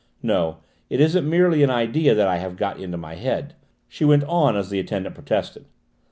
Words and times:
No, 0.23 0.57
it 0.89 0.99
isn't 0.99 1.29
merely 1.29 1.61
an 1.61 1.69
idea 1.69 2.15
that 2.15 2.27
I 2.27 2.37
have 2.37 2.55
got 2.57 2.79
into 2.79 2.97
my 2.97 3.13
head," 3.13 3.53
she 3.87 4.03
went 4.03 4.23
on 4.23 4.55
as 4.57 4.71
the 4.71 4.79
attendant 4.79 5.13
protested. 5.13 5.65